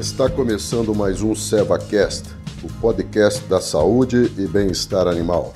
Está 0.00 0.30
começando 0.30 0.94
mais 0.94 1.20
um 1.20 1.34
SevaCast, 1.34 2.30
o 2.64 2.80
podcast 2.80 3.44
da 3.44 3.60
saúde 3.60 4.32
e 4.38 4.46
bem-estar 4.46 5.06
animal. 5.06 5.52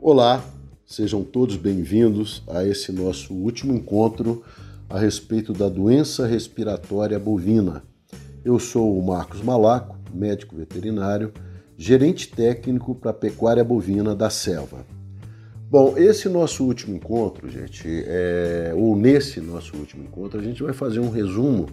Olá, 0.00 0.44
sejam 0.84 1.22
todos 1.22 1.56
bem-vindos 1.56 2.42
a 2.48 2.64
esse 2.64 2.90
nosso 2.90 3.34
último 3.34 3.72
encontro 3.72 4.42
a 4.90 4.98
respeito 4.98 5.52
da 5.52 5.68
doença 5.68 6.26
respiratória 6.26 7.20
bovina. 7.20 7.84
Eu 8.44 8.58
sou 8.58 8.98
o 8.98 9.06
Marcos 9.06 9.40
Malaco, 9.40 9.96
médico 10.12 10.56
veterinário, 10.56 11.32
gerente 11.78 12.26
técnico 12.28 12.96
para 12.96 13.12
a 13.12 13.14
pecuária 13.14 13.62
bovina 13.62 14.12
da 14.12 14.28
Selva. 14.28 14.84
Bom, 15.70 15.96
esse 15.96 16.28
nosso 16.28 16.64
último 16.64 16.94
encontro, 16.94 17.48
gente, 17.48 17.88
é, 18.06 18.72
ou 18.76 18.94
nesse 18.96 19.40
nosso 19.40 19.76
último 19.76 20.04
encontro, 20.04 20.38
a 20.38 20.42
gente 20.42 20.62
vai 20.62 20.72
fazer 20.72 21.00
um 21.00 21.10
resumo 21.10 21.66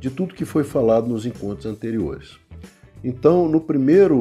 de 0.00 0.10
tudo 0.10 0.34
que 0.34 0.44
foi 0.44 0.64
falado 0.64 1.08
nos 1.08 1.24
encontros 1.24 1.64
anteriores. 1.64 2.38
Então, 3.02 3.48
no 3.48 3.60
primeiro, 3.60 4.16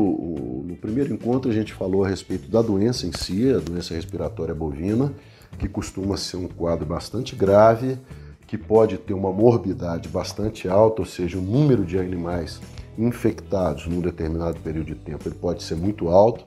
no 0.64 0.76
primeiro 0.76 1.14
encontro, 1.14 1.50
a 1.50 1.54
gente 1.54 1.74
falou 1.74 2.06
a 2.06 2.08
respeito 2.08 2.50
da 2.50 2.62
doença 2.62 3.08
em 3.08 3.12
si, 3.12 3.52
a 3.52 3.58
doença 3.58 3.94
respiratória 3.94 4.54
bovina, 4.54 5.12
que 5.58 5.68
costuma 5.68 6.16
ser 6.16 6.38
um 6.38 6.48
quadro 6.48 6.86
bastante 6.86 7.36
grave, 7.36 7.98
que 8.46 8.58
pode 8.58 8.98
ter 8.98 9.14
uma 9.14 9.32
morbidade 9.34 10.08
bastante 10.08 10.70
alta, 10.70 11.02
ou 11.02 11.06
seja, 11.06 11.38
o 11.38 11.42
número 11.42 11.84
de 11.84 11.98
animais 11.98 12.62
infectados 12.98 13.88
num 13.88 14.00
determinado 14.00 14.60
período 14.60 14.88
de 14.88 14.96
tempo 14.96 15.28
ele 15.28 15.36
pode 15.36 15.64
ser 15.64 15.76
muito 15.76 16.08
alto 16.08 16.46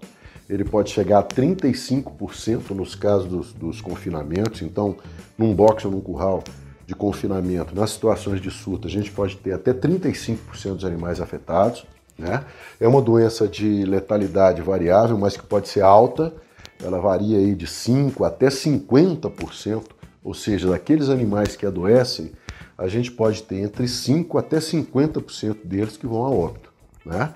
ele 0.51 0.65
pode 0.65 0.91
chegar 0.91 1.21
a 1.21 1.23
35% 1.23 2.71
nos 2.71 2.97
casos 2.97 3.29
dos, 3.29 3.53
dos, 3.53 3.81
confinamentos. 3.81 4.63
Então, 4.63 4.97
num 5.39 5.55
box 5.55 5.85
ou 5.85 5.93
num 5.93 6.01
curral 6.01 6.43
de 6.85 6.95
confinamento, 6.95 7.73
nas 7.73 7.91
situações 7.91 8.41
de 8.41 8.51
surto, 8.51 8.89
a 8.89 8.91
gente 8.91 9.13
pode 9.13 9.37
ter 9.37 9.53
até 9.53 9.73
35% 9.73 10.75
dos 10.75 10.85
animais 10.85 11.21
afetados. 11.21 11.87
Né? 12.19 12.45
É 12.81 12.89
uma 12.89 13.01
doença 13.01 13.47
de 13.47 13.85
letalidade 13.85 14.61
variável, 14.61 15.17
mas 15.17 15.37
que 15.37 15.45
pode 15.45 15.69
ser 15.69 15.83
alta. 15.83 16.35
Ela 16.83 16.99
varia 16.99 17.39
aí 17.39 17.55
de 17.55 17.67
5% 17.67 18.27
até 18.27 18.49
50%, 18.49 19.85
ou 20.25 20.35
seja, 20.35 20.69
daqueles 20.69 21.09
animais 21.11 21.55
que 21.55 21.65
adoecem, 21.65 22.33
a 22.77 22.89
gente 22.89 23.13
pode 23.13 23.43
ter 23.45 23.61
entre 23.61 23.85
5% 23.85 24.39
até 24.39 24.59
50% 24.59 25.59
deles 25.65 25.97
que 25.97 26.07
vão 26.09 26.25
a 26.25 26.31
óbito. 26.31 26.73
Né? 27.07 27.33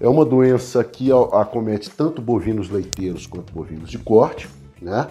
É 0.00 0.08
uma 0.08 0.24
doença 0.24 0.82
que 0.84 1.10
acomete 1.32 1.90
tanto 1.90 2.20
bovinos 2.20 2.68
leiteiros 2.68 3.26
quanto 3.26 3.52
bovinos 3.52 3.90
de 3.90 3.98
corte. 3.98 4.48
Né? 4.80 5.06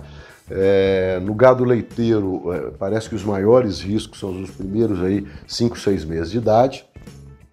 É, 0.50 1.20
no 1.24 1.34
gado 1.34 1.64
leiteiro, 1.64 2.54
é, 2.54 2.72
parece 2.72 3.10
que 3.10 3.16
os 3.16 3.24
maiores 3.24 3.82
riscos 3.82 4.20
são 4.20 4.42
os 4.42 4.52
primeiros 4.52 5.02
aí 5.02 5.26
5, 5.48 5.78
6 5.78 6.06
meses 6.06 6.32
de 6.32 6.38
idade. 6.38 6.86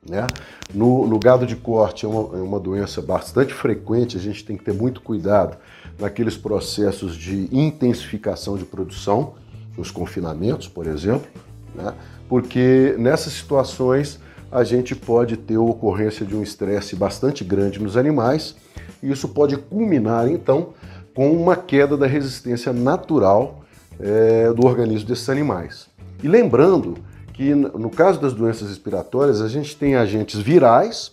Né? 0.09 0.27
No, 0.75 1.07
no, 1.07 1.19
gado 1.19 1.47
de 1.47 1.57
corte 1.57 2.05
é 2.05 2.09
uma, 2.09 2.37
é 2.37 2.43
uma, 2.43 2.59
doença 2.59 3.01
bastante 3.01 3.55
frequente, 3.55 4.17
a 4.17 4.21
gente 4.21 4.45
tem 4.45 4.57
que 4.57 4.65
ter 4.65 4.75
muito 4.75 5.01
cuidado 5.01 5.57
naqueles 5.99 6.37
processos 6.37 7.17
de 7.17 7.49
intensificação 7.53 8.57
de 8.57 8.65
produção, 8.65 9.35
nos 9.77 9.91
confinamentos, 9.91 10.69
por 10.69 10.87
exemplo, 10.87 11.29
né? 11.75 11.95
porque 12.29 12.95
nessas 12.99 13.33
situações 13.33 14.19
a 14.53 14.63
gente 14.63 14.95
pode 14.95 15.37
ter 15.39 15.57
ocorrência 15.57 16.27
de 16.27 16.37
um 16.37 16.43
estresse 16.43 16.95
bastante 16.95 17.43
grande 17.43 17.83
nos 17.83 17.97
animais 17.97 18.55
e 19.03 19.11
isso 19.11 19.29
pode 19.29 19.57
culminar 19.57 20.29
então 20.29 20.75
com 21.15 21.33
uma 21.33 21.57
queda 21.57 21.97
da 21.97 22.07
resistência 22.07 22.73
natural 22.73 23.65
é, 23.99 24.53
do 24.53 24.67
organismo 24.67 25.09
desses 25.09 25.29
animais. 25.29 25.89
E 26.23 26.29
lembrando 26.29 26.99
que 27.33 27.55
no 27.55 27.89
caso 27.89 28.21
das 28.21 28.35
doenças 28.35 28.69
respiratórias 28.69 29.41
a 29.41 29.49
gente 29.49 29.77
tem 29.77 29.97
agentes 29.97 30.39
virais, 30.39 31.13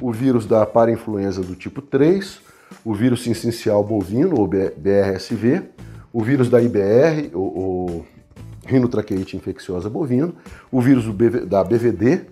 o 0.00 0.12
vírus 0.12 0.46
da 0.46 0.64
parainfluenza 0.64 1.42
do 1.42 1.56
tipo 1.56 1.82
3, 1.82 2.38
o 2.84 2.94
vírus 2.94 3.22
sincicial 3.22 3.82
bovino, 3.82 4.38
ou 4.38 4.46
BRSV, 4.46 5.62
o 6.12 6.22
vírus 6.22 6.48
da 6.48 6.62
IBR, 6.62 7.30
o, 7.34 8.04
rinotraqueite 8.66 9.36
infecciosa 9.36 9.88
bovina, 9.88 10.32
o 10.70 10.80
vírus 10.80 11.04
da 11.46 11.62
BVD, 11.62 12.22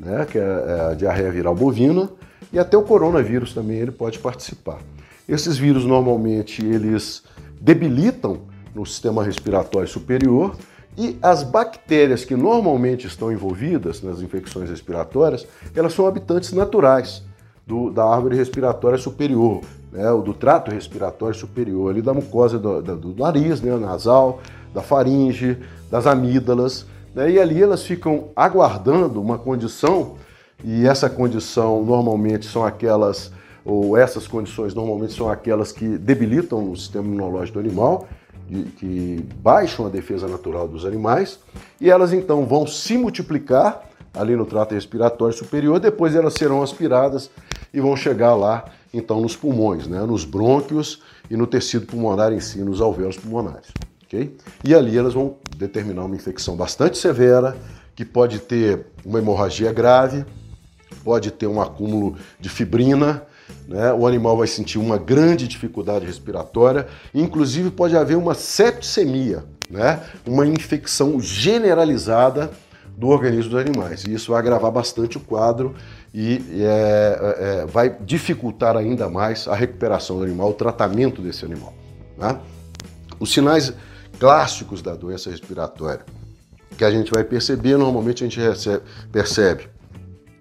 né, 0.00 0.26
que 0.28 0.38
é, 0.38 0.42
é 0.42 0.90
a 0.90 0.94
diarreia 0.94 1.30
viral 1.30 1.54
bovina, 1.54 2.08
e 2.52 2.58
até 2.58 2.76
o 2.76 2.82
coronavírus 2.82 3.54
também 3.54 3.76
ele 3.76 3.92
pode 3.92 4.18
participar. 4.18 4.78
Esses 5.28 5.56
vírus 5.56 5.84
normalmente 5.84 6.64
eles 6.64 7.22
debilitam 7.60 8.38
no 8.74 8.84
sistema 8.84 9.22
respiratório 9.22 9.86
superior 9.86 10.56
e 10.98 11.16
as 11.22 11.42
bactérias 11.42 12.24
que 12.24 12.34
normalmente 12.34 13.06
estão 13.06 13.30
envolvidas 13.30 14.02
nas 14.02 14.20
infecções 14.20 14.68
respiratórias, 14.68 15.46
elas 15.74 15.92
são 15.92 16.06
habitantes 16.06 16.52
naturais 16.52 17.22
do, 17.66 17.90
da 17.90 18.04
árvore 18.04 18.36
respiratória 18.36 18.98
superior, 18.98 19.60
né, 19.92 20.04
do 20.24 20.34
trato 20.34 20.72
respiratório 20.72 21.34
superior, 21.34 21.90
ali 21.90 22.02
da 22.02 22.12
mucosa 22.12 22.58
do, 22.58 22.82
do, 22.82 22.96
do 22.96 23.22
nariz, 23.22 23.60
né, 23.60 23.76
nasal, 23.76 24.40
da 24.74 24.82
faringe, 24.82 25.56
das 25.90 26.06
amígdalas. 26.06 26.86
Né? 27.14 27.32
E 27.32 27.40
ali 27.40 27.62
elas 27.62 27.82
ficam 27.82 28.30
aguardando 28.34 29.20
uma 29.20 29.38
condição, 29.38 30.16
e 30.62 30.86
essa 30.86 31.08
condição 31.08 31.82
normalmente 31.84 32.46
são 32.46 32.64
aquelas, 32.64 33.32
ou 33.64 33.96
essas 33.96 34.26
condições 34.26 34.74
normalmente 34.74 35.14
são 35.14 35.28
aquelas 35.28 35.72
que 35.72 35.98
debilitam 35.98 36.70
o 36.70 36.76
sistema 36.76 37.06
imunológico 37.06 37.58
do 37.58 37.66
animal, 37.66 38.06
que 38.78 39.24
baixam 39.36 39.86
a 39.86 39.88
defesa 39.88 40.26
natural 40.26 40.66
dos 40.66 40.84
animais, 40.84 41.38
e 41.80 41.88
elas 41.88 42.12
então 42.12 42.44
vão 42.44 42.66
se 42.66 42.98
multiplicar 42.98 43.88
ali 44.12 44.34
no 44.34 44.44
trato 44.44 44.74
respiratório 44.74 45.36
superior, 45.36 45.78
depois 45.78 46.14
elas 46.14 46.34
serão 46.34 46.62
aspiradas 46.62 47.30
e 47.72 47.80
vão 47.80 47.96
chegar 47.96 48.34
lá 48.34 48.64
então 48.92 49.20
nos 49.20 49.36
pulmões, 49.36 49.86
né, 49.86 50.00
nos 50.00 50.24
brônquios 50.24 51.00
e 51.30 51.36
no 51.36 51.46
tecido 51.46 51.86
pulmonar 51.86 52.32
em 52.32 52.40
si, 52.40 52.58
nos 52.58 52.80
alvéolos 52.80 53.16
pulmonares. 53.16 53.68
Okay? 54.10 54.34
E 54.64 54.74
ali 54.74 54.98
elas 54.98 55.14
vão 55.14 55.36
determinar 55.56 56.04
uma 56.04 56.16
infecção 56.16 56.56
bastante 56.56 56.98
severa, 56.98 57.56
que 57.94 58.04
pode 58.04 58.40
ter 58.40 58.86
uma 59.04 59.20
hemorragia 59.20 59.72
grave, 59.72 60.24
pode 61.04 61.30
ter 61.30 61.46
um 61.46 61.60
acúmulo 61.60 62.16
de 62.40 62.48
fibrina, 62.48 63.22
né? 63.68 63.92
o 63.92 64.08
animal 64.08 64.36
vai 64.36 64.48
sentir 64.48 64.78
uma 64.78 64.98
grande 64.98 65.46
dificuldade 65.46 66.06
respiratória, 66.06 66.88
inclusive 67.14 67.70
pode 67.70 67.96
haver 67.96 68.16
uma 68.16 68.34
septicemia, 68.34 69.44
né? 69.70 70.00
uma 70.26 70.44
infecção 70.44 71.20
generalizada 71.20 72.50
do 72.96 73.08
organismo 73.08 73.52
dos 73.52 73.60
animais. 73.60 74.04
E 74.04 74.12
isso 74.12 74.32
vai 74.32 74.40
agravar 74.40 74.72
bastante 74.72 75.18
o 75.18 75.20
quadro 75.20 75.74
e 76.12 76.42
é, 76.58 77.36
é, 77.62 77.66
vai 77.66 77.96
dificultar 78.00 78.76
ainda 78.76 79.08
mais 79.08 79.46
a 79.46 79.54
recuperação 79.54 80.18
do 80.18 80.24
animal, 80.24 80.50
o 80.50 80.54
tratamento 80.54 81.22
desse 81.22 81.44
animal. 81.44 81.72
Né? 82.18 82.36
Os 83.20 83.32
sinais 83.32 83.72
clássicos 84.20 84.82
da 84.82 84.94
doença 84.94 85.30
respiratória, 85.30 86.04
que 86.76 86.84
a 86.84 86.90
gente 86.90 87.10
vai 87.10 87.24
perceber, 87.24 87.78
normalmente 87.78 88.22
a 88.22 88.28
gente 88.28 88.38
recebe, 88.38 88.82
percebe 89.10 89.68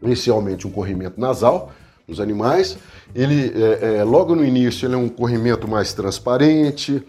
inicialmente 0.04 0.68
um 0.68 0.70
corrimento 0.70 1.20
nasal 1.20 1.72
nos 2.06 2.20
animais, 2.20 2.78
ele 3.16 3.54
é, 3.56 3.98
é, 3.98 4.04
logo 4.04 4.36
no 4.36 4.44
início 4.44 4.86
ele 4.86 4.96
é 4.96 4.98
um 4.98 5.08
corrimento 5.08 5.68
mais 5.68 5.94
transparente, 5.94 7.02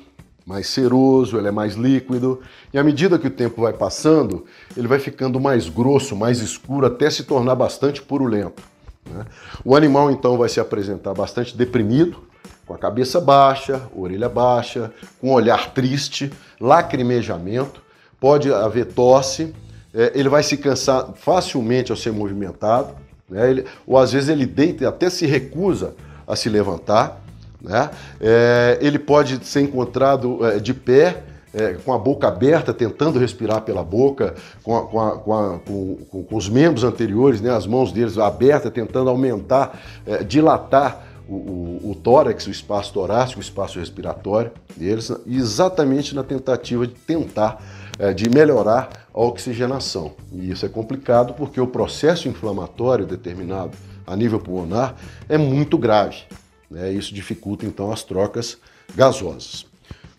mais 0.47 0.69
seroso, 0.69 1.37
ele 1.37 1.49
é 1.49 1.51
mais 1.51 1.75
líquido, 1.75 2.41
e 2.73 2.79
à 2.79 2.85
medida 2.85 3.19
que 3.19 3.27
o 3.27 3.31
tempo 3.31 3.63
vai 3.63 3.73
passando, 3.73 4.45
ele 4.77 4.87
vai 4.87 5.01
ficando 5.01 5.41
mais 5.41 5.69
grosso, 5.69 6.15
mais 6.15 6.41
escuro, 6.41 6.87
até 6.87 7.11
se 7.11 7.25
tornar 7.25 7.57
bastante 7.57 8.01
purulento. 8.01 8.63
Né? 9.09 9.27
O 9.65 9.75
animal 9.75 10.11
então 10.11 10.39
vai 10.39 10.49
se 10.49 10.61
apresentar 10.61 11.15
bastante 11.15 11.57
deprimido, 11.57 12.30
com 12.71 12.75
a 12.75 12.79
cabeça 12.79 13.21
baixa, 13.21 13.83
orelha 13.97 14.29
baixa, 14.29 14.93
com 15.21 15.33
olhar 15.33 15.75
triste, 15.75 16.33
lacrimejamento, 16.61 17.83
pode 18.21 18.53
haver 18.53 18.87
tosse, 18.87 19.53
é, 19.93 20.13
ele 20.15 20.29
vai 20.29 20.45
se 20.45 20.57
cansar 20.57 21.09
facilmente 21.17 21.91
ao 21.91 21.97
ser 21.97 22.13
movimentado, 22.13 22.95
né? 23.29 23.51
ele, 23.51 23.65
ou 23.85 23.99
às 23.99 24.13
vezes 24.13 24.29
ele 24.29 24.47
deita 24.47 24.85
e 24.85 24.87
até 24.87 25.11
se 25.11 25.27
recusa 25.27 25.95
a 26.25 26.37
se 26.37 26.49
levantar. 26.49 27.21
Né? 27.61 27.91
É, 28.21 28.79
ele 28.81 29.01
pode 29.01 29.45
ser 29.45 29.63
encontrado 29.63 30.47
é, 30.47 30.61
de 30.61 30.73
pé, 30.73 31.25
é, 31.53 31.73
com 31.85 31.93
a 31.93 31.99
boca 31.99 32.29
aberta, 32.29 32.73
tentando 32.73 33.19
respirar 33.19 33.63
pela 33.63 33.83
boca, 33.83 34.37
com, 34.63 34.77
a, 34.77 34.87
com, 34.87 35.01
a, 35.01 35.19
com, 35.19 35.35
a, 35.35 35.59
com, 35.59 36.25
os 36.31 36.49
membros 36.49 36.85
anteriores, 36.85 37.41
né, 37.41 37.51
as 37.51 37.67
mãos 37.67 37.91
deles 37.91 38.17
abertas, 38.17 38.73
tentando 38.73 39.11
aumentar, 39.11 39.77
é, 40.07 40.23
dilatar 40.23 41.10
o, 41.35 41.91
o, 41.91 41.95
tórax, 41.95 42.47
o 42.47 42.51
espaço 42.51 42.93
torácico, 42.93 43.39
o 43.39 43.43
espaço 43.43 43.79
respiratório 43.79 44.51
deles, 44.77 45.13
exatamente 45.27 46.15
na 46.15 46.25
tentativa 46.25 46.87
de 46.87 46.95
tentar 46.95 47.63
é, 47.99 48.13
de 48.13 48.29
melhorar 48.29 49.09
a 49.13 49.21
oxigenação. 49.21 50.13
E 50.33 50.51
isso 50.51 50.65
é 50.65 50.69
complicado 50.69 51.35
porque 51.35 51.61
o 51.61 51.67
processo 51.67 52.29
inflamatório 52.29 53.07
determinado 53.07 53.77
a 54.07 54.17
nível 54.17 54.41
pulmonar 54.41 54.97
é 55.29 55.39
muito 55.39 55.79
grave. 55.79 56.23
Né? 56.71 56.93
Isso 56.93 57.15
dificulta 57.15 57.67
então 57.67 57.93
as 57.93 58.03
trocas 58.03 58.59
gasosas. 58.97 59.67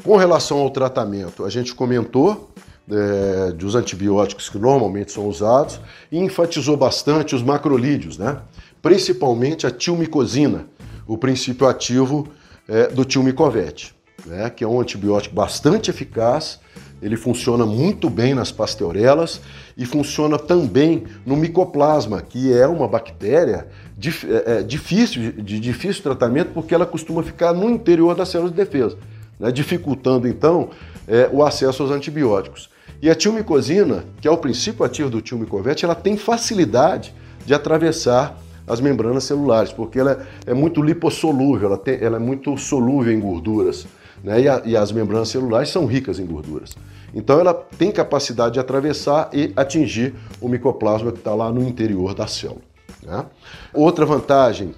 Com 0.03 0.15
relação 0.15 0.59
ao 0.59 0.69
tratamento, 0.69 1.43
a 1.43 1.49
gente 1.49 1.75
comentou 1.75 2.51
é, 2.89 3.51
dos 3.51 3.75
antibióticos 3.75 4.49
que 4.49 4.57
normalmente 4.57 5.11
são 5.11 5.27
usados 5.27 5.79
e 6.11 6.17
enfatizou 6.17 6.77
bastante 6.77 7.35
os 7.35 7.43
macrolídeos, 7.43 8.17
né? 8.17 8.41
principalmente 8.81 9.67
a 9.67 9.71
tilmicosina, 9.71 10.67
o 11.07 11.17
princípio 11.17 11.67
ativo 11.67 12.27
é, 12.67 12.87
do 12.87 13.03
tilmicovete, 13.03 13.93
né? 14.25 14.49
que 14.49 14.63
é 14.63 14.67
um 14.67 14.79
antibiótico 14.79 15.35
bastante 15.35 15.89
eficaz, 15.89 16.59
ele 17.01 17.17
funciona 17.17 17.65
muito 17.65 18.09
bem 18.09 18.35
nas 18.35 18.51
pasteurelas 18.51 19.41
e 19.75 19.85
funciona 19.85 20.37
também 20.37 21.03
no 21.25 21.35
micoplasma, 21.35 22.21
que 22.21 22.53
é 22.53 22.67
uma 22.67 22.87
bactéria 22.87 23.67
é, 23.99 24.59
é, 24.59 24.63
difícil, 24.63 25.31
de 25.31 25.59
difícil 25.59 26.03
tratamento, 26.03 26.51
porque 26.53 26.75
ela 26.75 26.85
costuma 26.85 27.23
ficar 27.23 27.53
no 27.53 27.69
interior 27.69 28.15
das 28.15 28.29
células 28.29 28.51
de 28.51 28.57
defesa, 28.57 28.97
né? 29.39 29.51
dificultando 29.51 30.27
então 30.27 30.69
é, 31.07 31.27
o 31.31 31.43
acesso 31.43 31.81
aos 31.81 31.91
antibióticos. 31.91 32.69
E 33.01 33.09
a 33.09 33.15
tilmicosina, 33.15 34.05
que 34.21 34.27
é 34.27 34.31
o 34.31 34.37
princípio 34.37 34.85
ativo 34.85 35.09
do 35.09 35.21
tilmicovete, 35.21 35.83
ela 35.83 35.95
tem 35.95 36.15
facilidade 36.15 37.15
de 37.43 37.53
atravessar 37.53 38.37
as 38.71 38.79
membranas 38.79 39.23
celulares, 39.25 39.71
porque 39.71 39.99
ela 39.99 40.25
é 40.45 40.53
muito 40.53 40.81
lipossolúvel, 40.81 41.67
ela, 41.67 41.77
tem, 41.77 41.97
ela 42.01 42.15
é 42.15 42.19
muito 42.19 42.57
solúvel 42.57 43.11
em 43.11 43.19
gorduras. 43.19 43.85
Né? 44.23 44.41
E, 44.41 44.49
a, 44.49 44.61
e, 44.65 44.77
as 44.77 44.91
membranas 44.91 45.29
celulares 45.29 45.69
são 45.69 45.85
ricas 45.85 46.19
em 46.19 46.25
gorduras. 46.25 46.75
Então 47.13 47.39
ela 47.39 47.53
tem 47.53 47.91
capacidade 47.91 48.53
de 48.53 48.59
atravessar 48.59 49.29
e 49.33 49.51
atingir 49.55 50.13
o 50.39 50.47
micoplasma 50.47 51.11
que 51.11 51.17
está 51.17 51.35
lá 51.35 51.51
no 51.51 51.61
interior 51.61 52.13
da 52.13 52.27
célula. 52.27 52.61
Né? 53.03 53.25
Outra 53.73 54.05
vantagem 54.05 54.73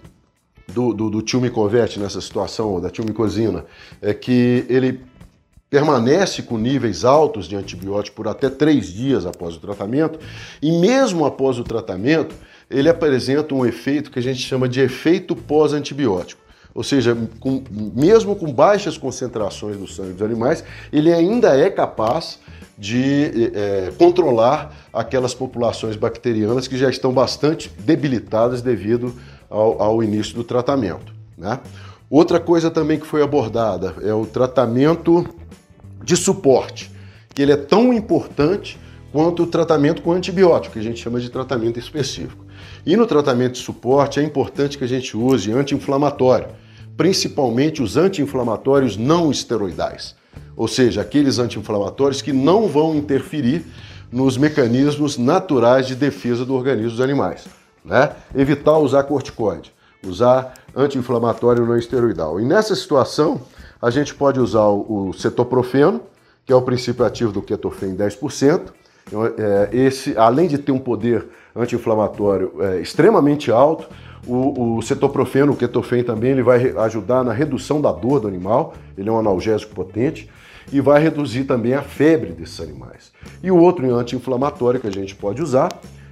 do, 0.67 0.93
do, 0.93 1.09
do 1.09 1.21
tilmicovete 1.21 1.99
nessa 1.99 2.21
situação, 2.21 2.79
da 2.81 2.89
tilmicosina, 2.89 3.65
é 4.01 4.13
que 4.13 4.65
ele 4.69 5.01
permanece 5.69 6.43
com 6.43 6.57
níveis 6.57 7.03
altos 7.03 7.47
de 7.47 7.55
antibiótico 7.55 8.15
por 8.15 8.27
até 8.27 8.47
três 8.47 8.87
dias 8.87 9.25
após 9.25 9.55
o 9.55 9.59
tratamento, 9.59 10.19
e 10.61 10.71
mesmo 10.71 11.25
após 11.25 11.57
o 11.57 11.63
tratamento, 11.63 12.35
ele 12.73 12.89
apresenta 12.89 13.53
um 13.53 13.65
efeito 13.65 14.11
que 14.11 14.19
a 14.19 14.21
gente 14.21 14.39
chama 14.39 14.67
de 14.67 14.81
efeito 14.81 15.35
pós-antibiótico. 15.35 16.41
Ou 16.73 16.83
seja, 16.83 17.15
com, 17.39 17.63
mesmo 17.71 18.35
com 18.35 18.51
baixas 18.51 18.97
concentrações 18.97 19.77
no 19.77 19.87
sangue 19.87 20.13
dos 20.13 20.23
animais, 20.23 20.63
ele 20.91 21.13
ainda 21.13 21.55
é 21.55 21.69
capaz 21.69 22.39
de 22.75 23.51
é, 23.53 23.93
controlar 23.97 24.75
aquelas 24.91 25.35
populações 25.35 25.95
bacterianas 25.95 26.67
que 26.67 26.75
já 26.75 26.89
estão 26.89 27.13
bastante 27.13 27.69
debilitadas 27.79 28.63
devido 28.63 29.13
ao, 29.49 29.79
ao 29.79 30.03
início 30.03 30.33
do 30.33 30.43
tratamento. 30.43 31.13
Né? 31.37 31.59
Outra 32.09 32.39
coisa 32.39 32.71
também 32.71 32.99
que 32.99 33.05
foi 33.05 33.21
abordada 33.21 33.95
é 34.01 34.13
o 34.13 34.25
tratamento 34.25 35.27
de 36.03 36.17
suporte, 36.17 36.91
que 37.35 37.41
ele 37.41 37.51
é 37.51 37.57
tão 37.57 37.93
importante 37.93 38.79
quanto 39.11 39.43
o 39.43 39.47
tratamento 39.47 40.01
com 40.01 40.11
antibiótico, 40.11 40.73
que 40.73 40.79
a 40.79 40.83
gente 40.83 40.99
chama 40.99 41.19
de 41.19 41.29
tratamento 41.29 41.77
específico. 41.77 42.42
E 42.85 42.97
no 42.97 43.07
tratamento 43.07 43.53
de 43.53 43.59
suporte 43.59 44.19
é 44.19 44.23
importante 44.23 44.77
que 44.77 44.83
a 44.83 44.87
gente 44.87 45.15
use 45.15 45.51
anti-inflamatório, 45.51 46.47
principalmente 46.97 47.81
os 47.81 47.95
anti-inflamatórios 47.95 48.97
não 48.97 49.31
esteroidais, 49.31 50.15
ou 50.55 50.67
seja, 50.67 51.01
aqueles 51.01 51.39
anti-inflamatórios 51.39 52.21
que 52.21 52.33
não 52.33 52.67
vão 52.67 52.95
interferir 52.95 53.65
nos 54.11 54.37
mecanismos 54.37 55.17
naturais 55.17 55.87
de 55.87 55.95
defesa 55.95 56.45
do 56.45 56.53
organismo 56.53 56.91
dos 56.91 57.01
animais. 57.01 57.45
Né? 57.83 58.11
Evitar 58.35 58.77
usar 58.77 59.03
corticoide, 59.03 59.73
usar 60.05 60.53
anti-inflamatório 60.75 61.65
não 61.65 61.77
esteroidal. 61.77 62.39
E 62.39 62.45
nessa 62.45 62.75
situação, 62.75 63.41
a 63.81 63.89
gente 63.89 64.13
pode 64.13 64.39
usar 64.39 64.67
o, 64.67 65.11
cetoprofeno, 65.13 66.01
que 66.45 66.53
é 66.53 66.55
o 66.55 66.61
princípio 66.61 67.05
ativo 67.05 67.31
do 67.31 67.41
ketofen 67.41 67.95
10%. 67.95 68.73
É, 69.37 69.69
esse, 69.71 70.17
além 70.17 70.47
de 70.47 70.57
ter 70.57 70.71
um 70.71 70.79
poder 70.79 71.25
anti-inflamatório 71.55 72.53
é, 72.59 72.79
extremamente 72.79 73.51
alto, 73.51 73.87
o, 74.25 74.77
o 74.77 74.81
cetoprofeno, 74.81 75.53
o 75.53 75.55
ketofen 75.55 76.03
também, 76.03 76.31
ele 76.31 76.43
vai 76.43 76.71
ajudar 76.77 77.23
na 77.23 77.33
redução 77.33 77.81
da 77.81 77.91
dor 77.91 78.21
do 78.21 78.27
animal, 78.27 78.73
ele 78.97 79.09
é 79.09 79.11
um 79.11 79.19
analgésico 79.19 79.75
potente, 79.75 80.29
e 80.71 80.79
vai 80.79 81.01
reduzir 81.01 81.43
também 81.43 81.73
a 81.73 81.81
febre 81.81 82.31
desses 82.31 82.59
animais. 82.61 83.11
E 83.43 83.51
o 83.51 83.57
outro 83.57 83.93
anti-inflamatório 83.93 84.79
que 84.79 84.87
a 84.87 84.91
gente 84.91 85.13
pode 85.13 85.41
usar 85.41 85.69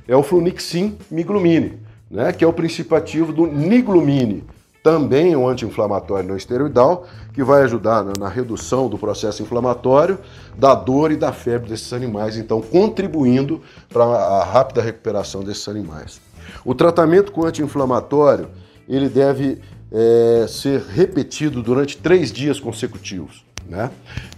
é 0.07 0.15
o 0.15 0.24
flunixin 0.24 0.97
miglumine, 1.09 1.80
né, 2.09 2.33
que 2.33 2.44
é 2.44 2.47
o 2.47 2.54
princípio 2.54 2.97
ativo 2.97 3.31
do 3.31 3.47
niglumine, 3.47 4.44
também 4.83 5.36
um 5.36 5.48
anti-inflamatório 5.48 6.28
não 6.28 6.36
esteroidal, 6.36 7.06
que 7.33 7.44
vai 7.44 7.63
ajudar 7.63 8.04
na, 8.18 8.28
redução 8.28 8.89
do 8.89 8.98
processo 8.98 9.42
inflamatório, 9.42 10.18
da 10.57 10.74
dor 10.74 11.12
e 11.12 11.16
da 11.16 11.31
febre 11.31 11.69
desses 11.69 11.94
animais, 11.94 12.38
então 12.38 12.62
contribuindo 12.62 13.62
para 13.89 14.04
a 14.04 14.44
rápida 14.44 14.81
recuperação 14.81 15.44
desses 15.44 15.68
animais. 15.68 16.19
O 16.66 16.74
tratamento 16.74 17.31
com 17.31 17.45
anti-inflamatório 17.45 18.50
ele 18.89 19.07
deve 19.07 19.60
é, 19.92 20.45
ser 20.48 20.81
repetido 20.81 21.62
durante 21.62 21.98
três 21.98 22.31
dias 22.31 22.60
consecutivos. 22.60 23.45
Né? 23.68 23.89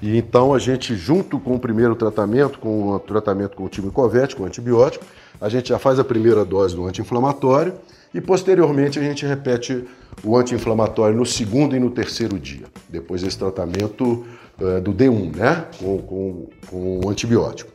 E 0.01 0.17
então 0.17 0.53
a 0.53 0.59
gente, 0.59 0.95
junto 0.95 1.39
com 1.39 1.55
o 1.55 1.59
primeiro 1.59 1.95
tratamento, 1.95 2.59
com 2.59 2.89
o 2.89 2.99
tratamento 2.99 3.55
com 3.55 3.63
o 3.63 3.69
timicovete, 3.69 4.35
com 4.35 4.43
o 4.43 4.45
antibiótico, 4.45 5.05
a 5.39 5.49
gente 5.49 5.69
já 5.69 5.79
faz 5.79 5.97
a 5.97 6.03
primeira 6.03 6.45
dose 6.45 6.75
do 6.75 6.85
anti-inflamatório 6.85 7.73
e 8.13 8.21
posteriormente 8.21 8.99
a 8.99 9.01
gente 9.01 9.25
repete 9.25 9.85
o 10.23 10.37
anti-inflamatório 10.37 11.15
no 11.17 11.25
segundo 11.25 11.75
e 11.75 11.79
no 11.79 11.89
terceiro 11.89 12.39
dia, 12.39 12.65
depois 12.87 13.21
desse 13.21 13.37
tratamento 13.37 14.25
uh, 14.59 14.79
do 14.81 14.93
D1, 14.93 15.35
né? 15.35 15.65
Com, 15.79 15.97
com, 15.99 16.47
com 16.67 16.99
o 17.05 17.09
antibiótico. 17.09 17.71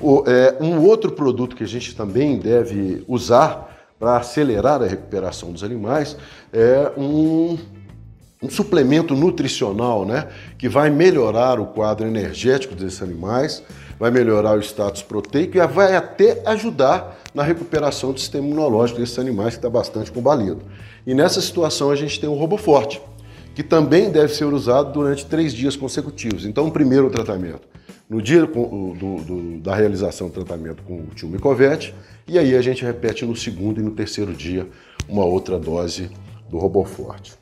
O, 0.00 0.24
é, 0.26 0.56
um 0.60 0.80
outro 0.80 1.12
produto 1.12 1.54
que 1.54 1.62
a 1.62 1.68
gente 1.68 1.94
também 1.94 2.38
deve 2.38 3.04
usar 3.06 3.86
para 3.98 4.16
acelerar 4.16 4.82
a 4.82 4.86
recuperação 4.86 5.52
dos 5.52 5.62
animais 5.62 6.16
é 6.52 6.90
um, 6.96 7.56
um 8.42 8.50
suplemento 8.50 9.14
nutricional, 9.14 10.04
né? 10.04 10.28
Que 10.58 10.68
vai 10.68 10.90
melhorar 10.90 11.60
o 11.60 11.66
quadro 11.66 12.06
energético 12.06 12.74
desses 12.74 13.00
animais, 13.00 13.62
vai 14.02 14.10
melhorar 14.10 14.58
o 14.58 14.60
status 14.60 15.00
proteico 15.00 15.56
e 15.56 15.64
vai 15.64 15.94
até 15.94 16.42
ajudar 16.46 17.20
na 17.32 17.44
recuperação 17.44 18.10
do 18.10 18.18
sistema 18.18 18.44
imunológico 18.44 18.98
desses 18.98 19.16
animais 19.16 19.50
que 19.50 19.58
está 19.58 19.70
bastante 19.70 20.10
combalido. 20.10 20.60
E 21.06 21.14
nessa 21.14 21.40
situação 21.40 21.88
a 21.88 21.94
gente 21.94 22.18
tem 22.18 22.28
o 22.28 22.34
RoboForte, 22.34 23.00
que 23.54 23.62
também 23.62 24.10
deve 24.10 24.34
ser 24.34 24.46
usado 24.46 24.92
durante 24.92 25.24
três 25.26 25.54
dias 25.54 25.76
consecutivos. 25.76 26.44
Então, 26.44 26.66
o 26.66 26.72
primeiro 26.72 27.08
tratamento, 27.10 27.60
no 28.10 28.20
dia 28.20 28.44
do, 28.44 28.48
do, 28.48 29.60
da 29.60 29.76
realização 29.76 30.26
do 30.26 30.32
tratamento 30.32 30.82
com 30.82 30.96
o 30.96 31.06
tio 31.14 31.28
Micovete, 31.28 31.94
e 32.26 32.40
aí 32.40 32.56
a 32.56 32.60
gente 32.60 32.84
repete 32.84 33.24
no 33.24 33.36
segundo 33.36 33.80
e 33.80 33.84
no 33.84 33.92
terceiro 33.92 34.32
dia 34.32 34.66
uma 35.08 35.24
outra 35.24 35.60
dose 35.60 36.10
do 36.50 36.58
RoboForte. 36.58 37.34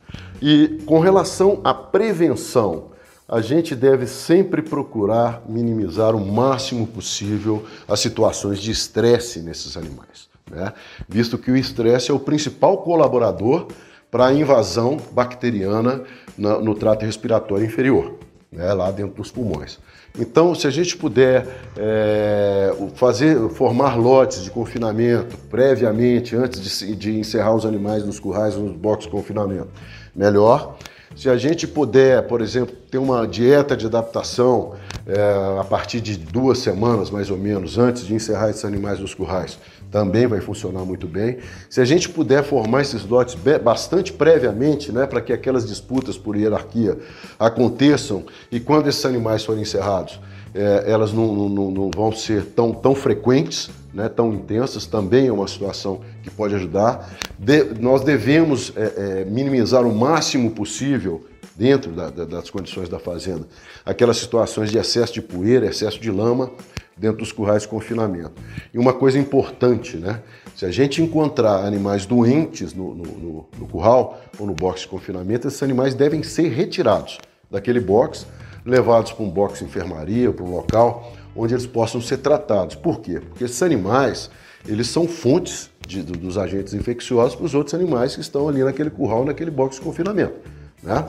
E 0.43 0.79
com 0.85 0.99
relação 0.99 1.63
à 1.65 1.73
prevenção, 1.73 2.91
a 3.31 3.41
gente 3.41 3.77
deve 3.77 4.09
sempre 4.09 4.61
procurar 4.61 5.45
minimizar 5.49 6.17
o 6.17 6.21
máximo 6.21 6.85
possível 6.85 7.65
as 7.87 8.01
situações 8.01 8.59
de 8.59 8.73
estresse 8.73 9.41
nesses 9.41 9.77
animais, 9.77 10.29
né? 10.51 10.73
visto 11.09 11.39
que 11.39 11.49
o 11.49 11.57
estresse 11.57 12.11
é 12.11 12.15
o 12.15 12.19
principal 12.19 12.79
colaborador 12.79 13.69
para 14.11 14.27
a 14.27 14.35
invasão 14.35 14.97
bacteriana 15.13 16.03
no 16.37 16.75
trato 16.75 17.05
respiratório 17.05 17.65
inferior, 17.65 18.17
né? 18.51 18.73
lá 18.73 18.91
dentro 18.91 19.15
dos 19.15 19.31
pulmões. 19.31 19.79
Então, 20.19 20.53
se 20.53 20.67
a 20.67 20.71
gente 20.71 20.97
puder 20.97 21.47
é, 21.77 22.75
fazer, 22.97 23.49
formar 23.51 23.97
lotes 23.97 24.43
de 24.43 24.51
confinamento 24.51 25.39
previamente, 25.49 26.35
antes 26.35 26.81
de, 26.81 26.97
de 26.97 27.17
encerrar 27.21 27.55
os 27.55 27.65
animais 27.65 28.05
nos 28.05 28.19
currais, 28.19 28.57
nos 28.57 28.73
boxes 28.73 29.05
de 29.05 29.13
confinamento, 29.13 29.69
melhor. 30.17 30.77
Se 31.17 31.29
a 31.29 31.37
gente 31.37 31.67
puder, 31.67 32.27
por 32.29 32.41
exemplo, 32.41 32.75
ter 32.91 32.99
uma 32.99 33.27
dieta 33.27 33.77
de 33.77 33.85
adaptação 33.85 34.75
é, 35.07 35.59
a 35.61 35.65
partir 35.65 36.01
de 36.01 36.17
duas 36.17 36.59
semanas, 36.59 37.11
mais 37.11 37.31
ou 37.31 37.37
menos, 37.37 37.79
antes 37.79 38.07
de 38.07 38.15
encerrar 38.15 38.49
esses 38.51 38.65
animais 38.65 39.01
nos 39.01 39.13
currais, 39.13 39.59
também 39.91 40.27
vai 40.29 40.41
funcionar 40.41 40.85
muito 40.85 41.09
bem. 41.09 41.39
Se 41.69 41.81
a 41.81 41.85
gente 41.85 42.09
puder 42.09 42.45
formar 42.45 42.83
esses 42.83 43.05
lotes 43.05 43.37
bastante 43.63 44.13
previamente, 44.13 44.93
né, 44.93 45.05
para 45.05 45.21
que 45.21 45.33
aquelas 45.33 45.67
disputas 45.67 46.17
por 46.17 46.37
hierarquia 46.37 46.97
aconteçam 47.39 48.25
e 48.51 48.61
quando 48.61 48.89
esses 48.89 49.05
animais 49.05 49.45
forem 49.45 49.63
encerrados, 49.63 50.21
é, 50.55 50.85
elas 50.87 51.13
não, 51.13 51.49
não, 51.49 51.71
não, 51.71 51.91
vão 51.95 52.13
ser 52.13 52.45
tão, 52.47 52.73
tão 52.73 52.95
frequentes, 52.95 53.69
né, 53.93 54.09
tão 54.09 54.33
intensas, 54.33 54.87
também 54.87 55.27
é 55.27 55.33
uma 55.33 55.49
situação 55.49 56.01
que 56.23 56.31
pode 56.31 56.55
ajudar. 56.55 57.19
De, 57.39 57.65
nós 57.81 58.03
devemos 58.03 58.73
é, 58.77 58.83
é, 58.83 59.25
minimizar 59.25 59.87
o 59.87 59.95
máximo 59.95 60.51
possível, 60.51 61.25
dentro 61.57 61.93
da, 61.93 62.09
da, 62.09 62.25
das 62.25 62.49
condições 62.49 62.89
da 62.89 62.99
fazenda, 62.99 63.47
aquelas 63.85 64.17
situações 64.17 64.71
de 64.71 64.79
excesso 64.79 65.13
de 65.13 65.21
poeira, 65.21 65.67
excesso 65.67 66.01
de 66.01 66.11
lama 66.11 66.51
dentro 66.97 67.19
dos 67.19 67.33
currais 67.33 67.63
de 67.63 67.69
confinamento. 67.69 68.33
E 68.73 68.79
uma 68.79 68.93
coisa 68.93 69.19
importante, 69.19 69.97
né? 69.97 70.23
Se 70.55 70.67
a 70.67 70.71
gente 70.71 71.03
encontrar 71.03 71.65
animais 71.65 72.05
doentes 72.05 72.75
no, 72.75 72.95
no, 72.95 73.05
no, 73.05 73.49
no 73.59 73.67
curral 73.67 74.21
ou 74.39 74.47
no 74.47 74.55
box 74.55 74.83
de 74.83 74.89
confinamento, 74.89 75.49
esses 75.49 75.63
animais 75.63 75.95
devem 75.95 76.23
ser 76.23 76.49
retirados 76.49 77.19
daquele 77.51 77.81
box 77.81 78.27
levados 78.65 79.13
para 79.13 79.25
um 79.25 79.31
box 79.31 79.63
enfermaria, 79.63 80.31
para 80.33 80.45
um 80.45 80.51
local 80.51 81.13
onde 81.35 81.55
eles 81.55 81.67
possam 81.67 82.01
ser 82.01 82.19
tratados. 82.19 82.75
Por 82.75 83.01
quê? 83.01 83.21
Porque 83.21 83.45
esses 83.45 83.63
animais, 83.63 84.31
eles 84.67 84.89
são 84.89 85.07
fontes 85.09 85.70
de, 85.87 86.03
dos 86.03 86.39
agentes 86.39 86.75
infecciosos 86.75 87.35
para 87.35 87.47
os 87.47 87.55
outros 87.55 87.75
animais 87.75 88.15
que 88.15 88.21
estão 88.21 88.49
ali 88.49 88.63
naquele 88.63 88.91
curral, 88.91 89.25
naquele 89.25 89.51
box 89.51 89.77
de 89.77 89.83
confinamento. 89.83 90.35
Né? 90.83 91.07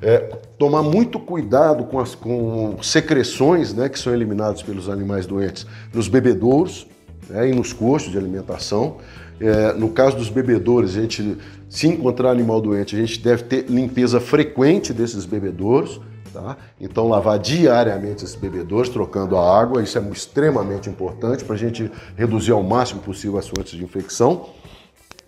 É, 0.00 0.18
tomar 0.58 0.82
muito 0.82 1.18
cuidado 1.18 1.84
com 1.84 1.98
as 1.98 2.14
com 2.14 2.78
secreções 2.82 3.74
né, 3.74 3.88
que 3.88 3.98
são 3.98 4.14
eliminadas 4.14 4.62
pelos 4.62 4.88
animais 4.88 5.26
doentes 5.26 5.66
nos 5.92 6.06
bebedouros 6.06 6.86
né, 7.28 7.50
e 7.50 7.54
nos 7.54 7.72
costos 7.72 8.12
de 8.12 8.18
alimentação. 8.18 8.98
É, 9.40 9.72
no 9.72 9.90
caso 9.90 10.16
dos 10.16 10.28
bebedouros, 10.28 10.96
a 10.96 11.00
gente, 11.00 11.36
se 11.68 11.86
encontrar 11.86 12.30
animal 12.30 12.60
doente, 12.60 12.96
a 12.96 12.98
gente 12.98 13.20
deve 13.20 13.44
ter 13.44 13.66
limpeza 13.68 14.20
frequente 14.20 14.92
desses 14.92 15.24
bebedouros. 15.24 16.00
Tá? 16.38 16.56
Então, 16.80 17.08
lavar 17.08 17.36
diariamente 17.36 18.22
esses 18.22 18.36
bebedouros, 18.36 18.88
trocando 18.88 19.36
a 19.36 19.60
água, 19.60 19.82
isso 19.82 19.98
é 19.98 20.02
extremamente 20.12 20.88
importante 20.88 21.44
para 21.44 21.56
a 21.56 21.58
gente 21.58 21.90
reduzir 22.16 22.52
ao 22.52 22.62
máximo 22.62 23.00
possível 23.00 23.40
as 23.40 23.48
fontes 23.48 23.72
de 23.76 23.82
infecção. 23.82 24.50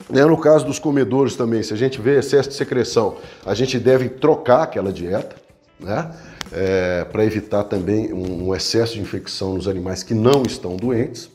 Né, 0.08 0.24
no 0.24 0.38
caso 0.38 0.64
dos 0.64 0.78
comedores 0.78 1.34
também, 1.34 1.64
se 1.64 1.74
a 1.74 1.76
gente 1.76 2.00
vê 2.00 2.20
excesso 2.20 2.50
de 2.50 2.54
secreção, 2.54 3.16
a 3.44 3.54
gente 3.54 3.76
deve 3.76 4.08
trocar 4.08 4.62
aquela 4.62 4.92
dieta, 4.92 5.34
né? 5.80 6.12
É, 6.52 7.04
para 7.10 7.24
evitar 7.24 7.64
também 7.64 8.12
um 8.12 8.54
excesso 8.54 8.94
de 8.94 9.00
infecção 9.00 9.54
nos 9.54 9.66
animais 9.66 10.04
que 10.04 10.14
não 10.14 10.44
estão 10.44 10.76
doentes. 10.76 11.28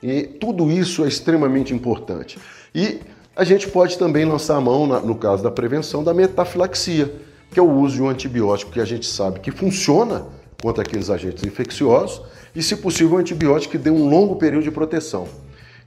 E 0.00 0.22
tudo 0.22 0.70
isso 0.70 1.04
é 1.04 1.08
extremamente 1.08 1.74
importante. 1.74 2.38
E 2.72 3.00
a 3.34 3.42
gente 3.42 3.68
pode 3.68 3.98
também 3.98 4.24
lançar 4.24 4.56
a 4.56 4.60
mão, 4.60 4.86
no 4.86 5.16
caso 5.16 5.42
da 5.42 5.50
prevenção, 5.50 6.04
da 6.04 6.14
metafilaxia, 6.14 7.12
que 7.50 7.58
é 7.58 7.62
o 7.62 7.70
uso 7.70 7.96
de 7.96 8.02
um 8.02 8.08
antibiótico 8.08 8.72
que 8.72 8.80
a 8.80 8.84
gente 8.84 9.06
sabe 9.06 9.40
que 9.40 9.50
funciona 9.50 10.24
contra 10.62 10.82
aqueles 10.82 11.10
agentes 11.10 11.44
infecciosos 11.44 12.22
e, 12.54 12.62
se 12.62 12.76
possível, 12.76 13.16
um 13.16 13.20
antibiótico 13.20 13.72
que 13.72 13.78
dê 13.78 13.90
um 13.90 14.08
longo 14.08 14.36
período 14.36 14.64
de 14.64 14.70
proteção. 14.70 15.28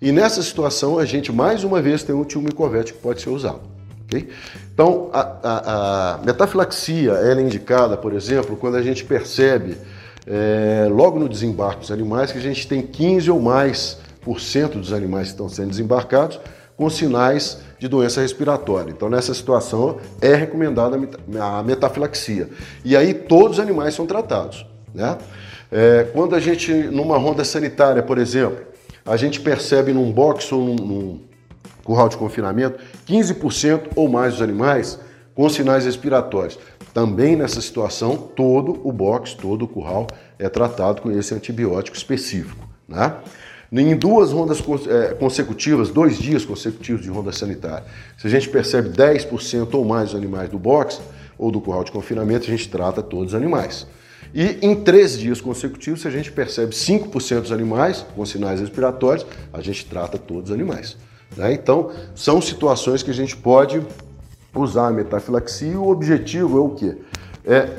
E 0.02 0.12
nessa 0.12 0.42
situação, 0.42 0.98
a 0.98 1.06
gente 1.06 1.32
mais 1.32 1.64
uma 1.64 1.82
vez 1.82 2.04
tem 2.04 2.16
um 2.16 2.24
tilmicovete 2.24 2.94
que 2.94 3.00
pode 3.00 3.22
ser 3.22 3.30
usado. 3.30 3.62
Okay? 4.06 4.30
Então, 4.74 5.10
a, 5.12 5.20
a, 5.44 6.14
a 6.14 6.18
metafilaxia 6.20 7.12
é 7.14 7.42
indicada, 7.42 7.98
por 7.98 8.14
exemplo, 8.14 8.56
quando 8.56 8.76
a 8.76 8.82
gente 8.82 9.04
percebe 9.04 9.78
é, 10.26 10.88
logo 10.90 11.20
no 11.20 11.28
desembarque 11.28 11.82
dos 11.82 11.92
animais 11.92 12.32
que 12.32 12.38
a 12.38 12.42
gente 12.42 12.68
tem 12.68 12.82
15 12.82 13.30
ou 13.30 13.40
mais 13.40 14.00
por 14.22 14.40
cento 14.40 14.78
dos 14.78 14.94
animais 14.94 15.28
que 15.28 15.34
estão 15.34 15.50
sendo 15.50 15.70
desembarcados 15.70 16.40
com 16.80 16.90
sinais 16.90 17.60
de 17.78 17.90
doença 17.90 18.22
respiratória. 18.22 18.90
Então, 18.90 19.10
nessa 19.10 19.34
situação, 19.34 19.98
é 20.22 20.34
recomendada 20.34 20.98
a 21.42 21.62
metafilaxia. 21.62 22.50
E 22.86 22.96
aí, 22.96 23.14
todos 23.14 23.58
os 23.58 23.60
animais 23.60 23.94
são 23.94 24.08
tratados. 24.08 24.66
Né? 24.96 25.18
É, 25.70 26.08
quando 26.14 26.36
a 26.36 26.40
gente, 26.40 26.72
numa 26.72 27.18
ronda 27.18 27.44
sanitária, 27.44 28.02
por 28.02 28.18
exemplo, 28.18 28.66
a 29.06 29.18
gente 29.18 29.42
percebe 29.42 29.92
num 29.92 30.10
box 30.10 30.54
ou 30.54 30.64
num, 30.64 30.76
num 30.76 31.22
curral 31.84 32.08
de 32.08 32.16
confinamento 32.16 32.80
15% 33.06 33.90
ou 33.94 34.08
mais 34.08 34.36
dos 34.36 34.42
animais 34.42 34.98
com 35.36 35.50
sinais 35.50 35.84
respiratórios. 35.84 36.58
Também 36.94 37.36
nessa 37.36 37.60
situação, 37.60 38.16
todo 38.16 38.80
o 38.86 38.92
box, 38.94 39.34
todo 39.34 39.66
o 39.66 39.68
curral 39.68 40.08
é 40.40 40.48
tratado 40.48 41.02
com 41.02 41.12
esse 41.12 41.34
antibiótico 41.34 41.98
específico. 41.98 42.70
Né? 42.88 43.14
Em 43.72 43.96
duas 43.96 44.32
rondas 44.32 44.64
é, 44.88 45.14
consecutivas, 45.14 45.90
dois 45.90 46.18
dias 46.18 46.44
consecutivos 46.44 47.04
de 47.04 47.10
ronda 47.10 47.32
sanitária, 47.32 47.86
se 48.18 48.26
a 48.26 48.30
gente 48.30 48.50
percebe 48.50 48.90
10% 48.90 49.74
ou 49.74 49.86
mais 49.86 50.10
dos 50.10 50.16
animais 50.16 50.50
do 50.50 50.58
box 50.58 51.00
ou 51.38 51.52
do 51.52 51.62
curral 51.62 51.84
de 51.84 51.92
confinamento, 51.92 52.46
a 52.46 52.50
gente 52.50 52.68
trata 52.68 53.04
todos 53.04 53.34
os 53.34 53.36
animais. 53.36 53.86
E 54.34 54.58
em 54.62 54.76
três 54.76 55.18
dias 55.18 55.40
consecutivos, 55.40 56.02
se 56.02 56.08
a 56.08 56.12
gente 56.12 56.32
percebe 56.32 56.74
5% 56.74 57.42
dos 57.42 57.52
animais 57.52 58.06
com 58.16 58.26
sinais 58.26 58.60
respiratórios, 58.60 59.26
a 59.54 59.62
gente 59.62 59.86
trata 59.86 60.18
todos 60.18 60.50
os 60.50 60.56
animais. 60.56 60.98
Né? 61.38 61.54
Então, 61.54 61.92
são 62.16 62.42
situações 62.42 63.04
que 63.04 63.12
a 63.12 63.14
gente 63.14 63.38
pode 63.38 63.82
usar 64.54 64.88
a 64.88 64.92
metafilaxia 64.92 65.80
o 65.80 65.90
objetivo 65.90 66.58
é 66.58 66.62
o 66.62 66.70
quê? 66.70 66.98
É 67.46 67.70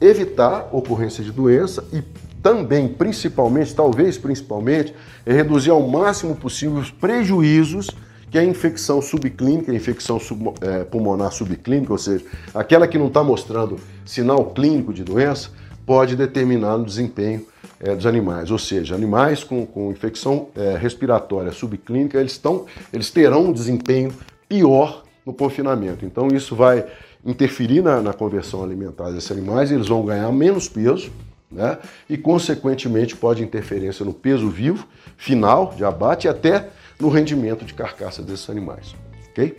evitar 0.00 0.68
ocorrência 0.72 1.22
de 1.22 1.30
doença 1.30 1.84
e 1.92 2.02
também, 2.42 2.88
principalmente, 2.88 3.74
talvez 3.74 4.16
principalmente, 4.16 4.94
é 5.26 5.32
reduzir 5.32 5.70
ao 5.70 5.86
máximo 5.86 6.34
possível 6.34 6.78
os 6.78 6.90
prejuízos 6.90 7.88
que 8.30 8.38
a 8.38 8.44
infecção 8.44 9.02
subclínica, 9.02 9.72
a 9.72 9.74
infecção 9.74 10.20
sub, 10.20 10.54
é, 10.60 10.84
pulmonar 10.84 11.32
subclínica, 11.32 11.92
ou 11.92 11.98
seja, 11.98 12.24
aquela 12.54 12.86
que 12.86 12.96
não 12.96 13.08
está 13.08 13.24
mostrando 13.24 13.76
sinal 14.04 14.46
clínico 14.46 14.92
de 14.92 15.02
doença, 15.02 15.50
pode 15.84 16.14
determinar 16.14 16.76
o 16.76 16.84
desempenho 16.84 17.44
é, 17.80 17.96
dos 17.96 18.06
animais. 18.06 18.50
Ou 18.50 18.58
seja, 18.58 18.94
animais 18.94 19.42
com, 19.42 19.66
com 19.66 19.90
infecção 19.90 20.48
é, 20.54 20.76
respiratória 20.76 21.50
subclínica, 21.50 22.18
eles, 22.18 22.32
estão, 22.32 22.66
eles 22.92 23.10
terão 23.10 23.46
um 23.46 23.52
desempenho 23.52 24.12
pior 24.48 25.02
no 25.26 25.34
confinamento. 25.34 26.04
Então 26.04 26.28
isso 26.28 26.54
vai 26.54 26.86
interferir 27.26 27.82
na, 27.82 28.00
na 28.00 28.12
conversão 28.12 28.62
alimentar 28.62 29.10
desses 29.10 29.30
animais, 29.30 29.70
eles 29.70 29.88
vão 29.88 30.04
ganhar 30.04 30.30
menos 30.32 30.68
peso, 30.68 31.10
né? 31.50 31.78
E, 32.08 32.16
consequentemente, 32.16 33.16
pode 33.16 33.42
interferência 33.42 34.04
no 34.04 34.14
peso 34.14 34.48
vivo, 34.48 34.86
final 35.16 35.74
de 35.76 35.84
abate 35.84 36.26
e 36.26 36.30
até 36.30 36.68
no 36.98 37.08
rendimento 37.08 37.64
de 37.64 37.74
carcaça 37.74 38.22
desses 38.22 38.48
animais. 38.48 38.94
Ok? 39.30 39.56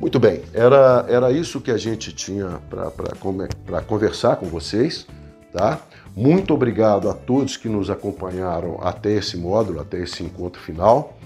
Muito 0.00 0.18
bem, 0.18 0.42
era, 0.54 1.04
era 1.08 1.30
isso 1.30 1.60
que 1.60 1.70
a 1.70 1.76
gente 1.76 2.12
tinha 2.12 2.58
para 2.70 3.82
conversar 3.82 4.36
com 4.36 4.46
vocês. 4.46 5.06
Tá? 5.52 5.80
Muito 6.16 6.54
obrigado 6.54 7.08
a 7.10 7.12
todos 7.12 7.56
que 7.56 7.68
nos 7.68 7.90
acompanharam 7.90 8.78
até 8.82 9.12
esse 9.12 9.36
módulo, 9.36 9.80
até 9.80 9.98
esse 9.98 10.22
encontro 10.22 10.60
final. 10.60 11.18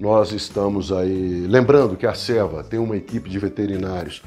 Nós 0.00 0.32
estamos 0.32 0.90
aí. 0.90 1.46
Lembrando 1.46 1.96
que 1.96 2.06
a 2.06 2.14
SEVA 2.14 2.64
tem 2.64 2.78
uma 2.78 2.96
equipe 2.96 3.28
de 3.28 3.38
veterinários 3.38 4.22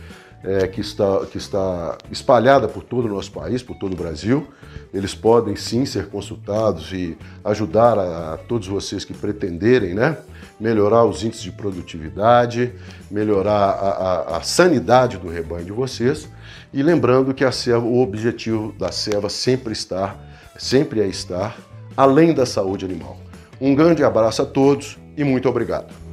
é, 0.46 0.68
que, 0.68 0.80
está, 0.80 1.25
que 1.25 1.38
está 1.38 1.98
espalhada 2.12 2.68
por 2.68 2.84
todo 2.84 3.06
o 3.06 3.10
nosso 3.10 3.32
país, 3.32 3.64
por 3.64 3.75
todo 3.78 3.94
o 3.94 3.96
Brasil. 3.96 4.48
Eles 4.94 5.16
podem 5.16 5.56
sim 5.56 5.86
ser 5.86 6.08
consultados 6.08 6.94
e 6.94 7.18
ajudar 7.44 7.98
a, 7.98 8.34
a 8.34 8.38
todos 8.38 8.68
vocês 8.68 9.04
que 9.04 9.14
pretenderem 9.14 9.96
né, 9.96 10.18
melhorar 10.60 11.04
os 11.04 11.24
índices 11.24 11.44
de 11.44 11.52
produtividade, 11.52 12.74
melhorar 13.10 13.72
a, 13.72 13.90
a, 13.90 14.38
a 14.38 14.42
sanidade 14.44 15.18
do 15.18 15.28
rebanho 15.28 15.66
de 15.66 15.72
vocês. 15.72 16.30
E 16.72 16.84
lembrando 16.84 17.34
que 17.34 17.44
o 17.44 18.02
objetivo 18.02 18.74
da 18.78 18.92
serva 18.92 19.30
sempre 19.30 19.74
está, 19.74 20.16
sempre 20.58 21.02
é 21.02 21.08
estar 21.08 21.58
além 21.98 22.34
da 22.34 22.46
saúde 22.46 22.86
animal. 22.86 23.18
Um 23.60 23.74
grande 23.74 24.04
abraço 24.04 24.42
a 24.42 24.46
todos 24.46 24.98
e 25.18 25.24
muito 25.24 25.48
obrigado. 25.50 26.05